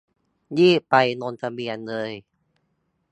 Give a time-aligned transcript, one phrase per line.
[0.57, 2.11] รีบไปลงทะเบียนเลย